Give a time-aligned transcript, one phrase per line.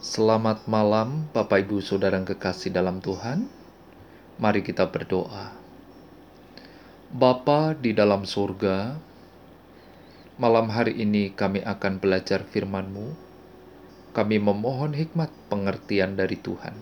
[0.00, 3.44] Selamat malam, Bapak Ibu Saudara yang kekasih dalam Tuhan.
[4.40, 5.52] Mari kita berdoa.
[7.12, 8.96] Bapa di dalam surga,
[10.40, 13.12] malam hari ini kami akan belajar firman-Mu.
[14.16, 16.80] Kami memohon hikmat pengertian dari Tuhan.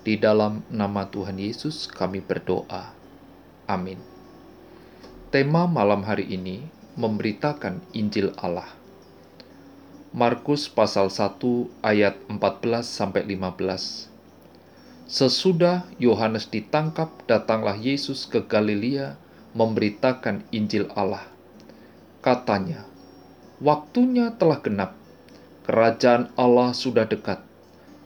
[0.00, 2.96] Di dalam nama Tuhan Yesus kami berdoa.
[3.68, 4.00] Amin.
[5.28, 6.64] Tema malam hari ini
[6.96, 8.81] memberitakan Injil Allah.
[10.12, 11.40] Markus pasal 1
[11.80, 14.12] ayat 14 sampai 15.
[15.08, 19.16] Sesudah Yohanes ditangkap, datanglah Yesus ke Galilea
[19.56, 21.24] memberitakan Injil Allah.
[22.20, 22.84] Katanya,
[23.64, 24.92] "Waktunya telah genap.
[25.64, 27.40] Kerajaan Allah sudah dekat.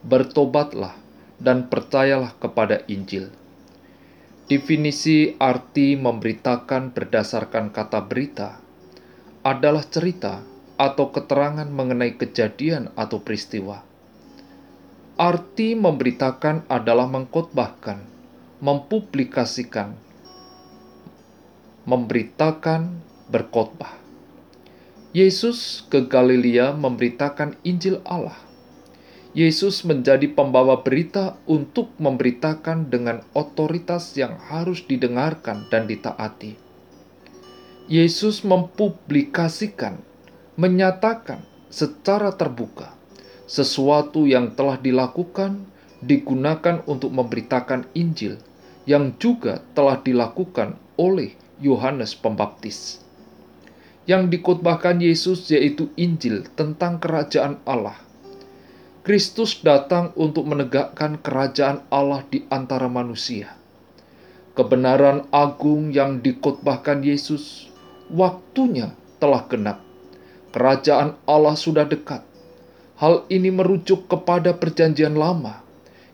[0.06, 0.94] Bertobatlah
[1.42, 3.34] dan percayalah kepada Injil."
[4.46, 8.62] Definisi arti memberitakan berdasarkan kata berita
[9.42, 13.80] adalah cerita atau keterangan mengenai kejadian atau peristiwa.
[15.16, 18.04] Arti memberitakan adalah mengkotbahkan,
[18.60, 19.96] mempublikasikan,
[21.88, 23.00] memberitakan,
[23.32, 23.96] berkhotbah.
[25.16, 28.36] Yesus ke Galilea memberitakan Injil Allah.
[29.32, 36.56] Yesus menjadi pembawa berita untuk memberitakan dengan otoritas yang harus didengarkan dan ditaati.
[37.88, 40.00] Yesus mempublikasikan
[40.56, 42.96] menyatakan secara terbuka
[43.44, 45.68] sesuatu yang telah dilakukan
[46.00, 48.40] digunakan untuk memberitakan Injil
[48.88, 53.04] yang juga telah dilakukan oleh Yohanes Pembaptis.
[54.08, 57.98] Yang dikutbahkan Yesus yaitu Injil tentang kerajaan Allah.
[59.04, 63.54] Kristus datang untuk menegakkan kerajaan Allah di antara manusia.
[64.56, 67.70] Kebenaran agung yang dikutbahkan Yesus,
[68.10, 69.85] waktunya telah genap
[70.56, 72.24] Kerajaan Allah sudah dekat.
[72.96, 75.60] Hal ini merujuk kepada Perjanjian Lama,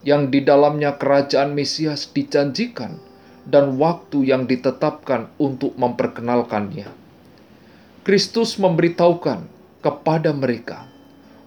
[0.02, 2.98] yang di dalamnya kerajaan Mesias dijanjikan
[3.46, 6.90] dan waktu yang ditetapkan untuk memperkenalkannya.
[8.02, 9.46] Kristus memberitahukan
[9.78, 10.90] kepada mereka,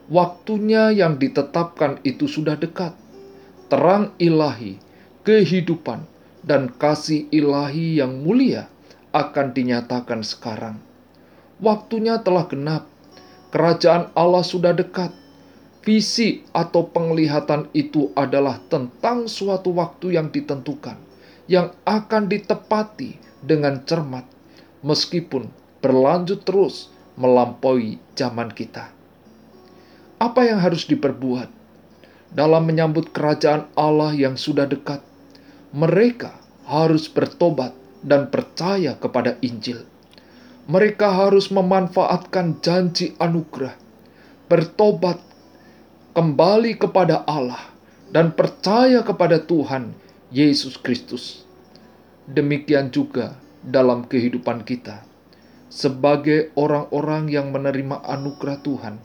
[0.08, 2.96] waktunya yang ditetapkan itu sudah dekat.
[3.68, 4.80] Terang ilahi,
[5.28, 6.08] kehidupan,
[6.48, 8.72] dan kasih ilahi yang mulia
[9.12, 10.80] akan dinyatakan sekarang
[11.64, 12.84] Waktunya telah genap.
[13.56, 15.16] Kerajaan Allah sudah dekat.
[15.88, 20.98] Visi atau penglihatan itu adalah tentang suatu waktu yang ditentukan,
[21.48, 24.26] yang akan ditepati dengan cermat,
[24.82, 25.48] meskipun
[25.80, 28.92] berlanjut terus melampaui zaman kita.
[30.18, 31.48] Apa yang harus diperbuat
[32.34, 35.00] dalam menyambut kerajaan Allah yang sudah dekat?
[35.72, 36.34] Mereka
[36.66, 39.95] harus bertobat dan percaya kepada Injil
[40.66, 43.78] mereka harus memanfaatkan janji anugerah,
[44.50, 45.22] bertobat
[46.18, 47.70] kembali kepada Allah,
[48.10, 49.94] dan percaya kepada Tuhan
[50.34, 51.46] Yesus Kristus.
[52.26, 55.06] Demikian juga dalam kehidupan kita,
[55.70, 58.98] sebagai orang-orang yang menerima anugerah Tuhan,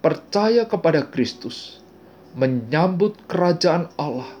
[0.00, 1.84] percaya kepada Kristus,
[2.32, 4.32] menyambut kerajaan Allah,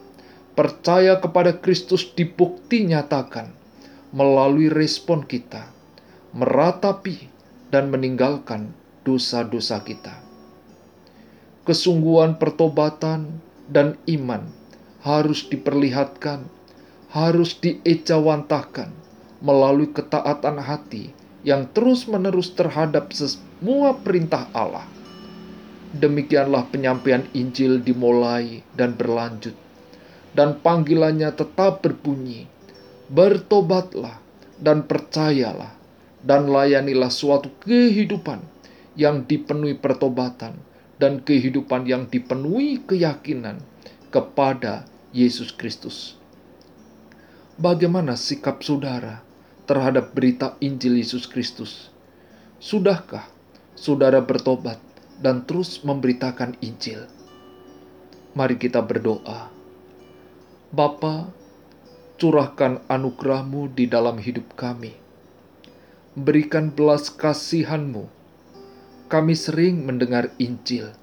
[0.56, 3.52] percaya kepada Kristus dibukti nyatakan
[4.16, 5.75] melalui respon kita
[6.36, 7.32] meratapi
[7.72, 8.76] dan meninggalkan
[9.08, 10.20] dosa-dosa kita.
[11.64, 13.40] Kesungguhan pertobatan
[13.72, 14.44] dan iman
[15.00, 16.44] harus diperlihatkan,
[17.08, 18.92] harus diejawantahkan
[19.40, 24.84] melalui ketaatan hati yang terus-menerus terhadap semua perintah Allah.
[25.96, 29.56] Demikianlah penyampaian Injil dimulai dan berlanjut,
[30.36, 32.44] dan panggilannya tetap berbunyi:
[33.08, 34.20] "Bertobatlah
[34.60, 35.75] dan percayalah
[36.24, 38.40] dan layanilah suatu kehidupan
[38.96, 40.56] yang dipenuhi pertobatan
[40.96, 43.60] dan kehidupan yang dipenuhi keyakinan
[44.08, 46.16] kepada Yesus Kristus.
[47.60, 49.20] Bagaimana sikap saudara
[49.68, 51.92] terhadap berita Injil Yesus Kristus?
[52.56, 53.28] Sudahkah
[53.76, 54.80] saudara bertobat
[55.20, 57.04] dan terus memberitakan Injil?
[58.36, 59.48] Mari kita berdoa.
[60.72, 61.28] Bapa,
[62.20, 65.05] curahkan anugerahmu di dalam hidup kami
[66.16, 68.08] berikan belas kasihanmu.
[69.12, 70.96] Kami sering mendengar Injil,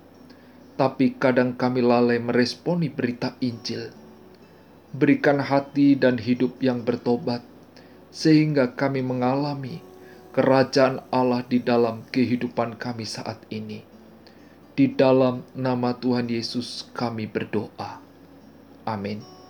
[0.74, 3.94] tapi kadang kami lalai meresponi berita Injil.
[4.90, 7.46] Berikan hati dan hidup yang bertobat,
[8.10, 9.86] sehingga kami mengalami
[10.34, 13.86] kerajaan Allah di dalam kehidupan kami saat ini.
[14.74, 18.02] Di dalam nama Tuhan Yesus kami berdoa.
[18.90, 19.43] Amin.